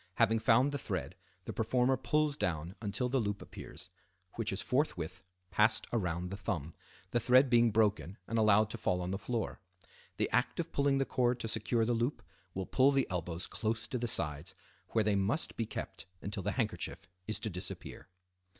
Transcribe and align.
Having 0.15 0.39
found 0.39 0.71
the 0.71 0.79
thread, 0.79 1.13
the 1.45 1.53
performer 1.53 1.95
pulls 1.95 2.35
down 2.35 2.73
until 2.81 3.07
the 3.07 3.19
loop 3.19 3.39
appears, 3.39 3.91
which 4.33 4.51
is 4.51 4.59
forthwith 4.59 5.23
passed 5.51 5.85
around 5.93 6.31
the 6.31 6.37
thumb, 6.37 6.73
the 7.11 7.19
thread 7.19 7.51
being 7.51 7.69
broken 7.69 8.17
and 8.27 8.39
allowed 8.39 8.71
to 8.71 8.79
fall 8.79 9.01
on 9.01 9.11
the 9.11 9.19
floor. 9.19 9.59
The 10.17 10.27
act 10.31 10.59
of 10.59 10.71
pulling 10.71 10.97
the 10.97 11.05
cord 11.05 11.39
to 11.41 11.47
secure 11.47 11.85
the 11.85 11.93
loop 11.93 12.23
will 12.55 12.65
pull 12.65 12.89
the 12.89 13.05
elbows 13.11 13.45
close 13.45 13.87
to 13.89 13.99
the 13.99 14.07
sides, 14.07 14.55
where 14.87 15.03
they 15.03 15.15
must 15.15 15.55
be 15.55 15.67
kept 15.67 16.07
until 16.19 16.41
the 16.41 16.53
handkerchief 16.53 17.07
is 17.27 17.37
to 17.41 17.51
disappear. 17.51 18.07